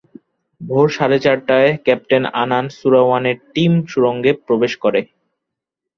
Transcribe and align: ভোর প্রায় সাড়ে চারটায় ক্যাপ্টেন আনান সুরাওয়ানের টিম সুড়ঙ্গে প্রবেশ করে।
ভোর 0.61 0.87
প্রায় 0.87 0.95
সাড়ে 0.97 1.17
চারটায় 1.19 1.71
ক্যাপ্টেন 1.85 2.23
আনান 2.41 2.65
সুরাওয়ানের 2.77 3.37
টিম 3.53 3.73
সুড়ঙ্গে 3.87 4.31
প্রবেশ 4.45 4.73
করে। 4.83 5.01